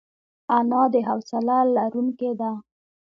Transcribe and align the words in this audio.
انا 0.57 0.83
د 0.93 0.95
حوصله 1.07 1.57
لرونکې 1.75 2.31
ده 2.39 2.51